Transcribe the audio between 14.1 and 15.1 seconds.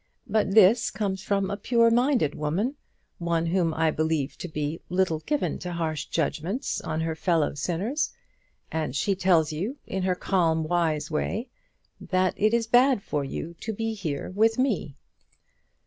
with me."